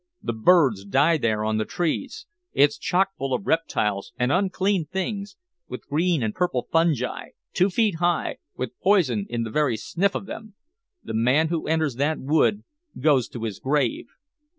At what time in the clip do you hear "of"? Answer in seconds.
3.35-3.45, 10.15-10.25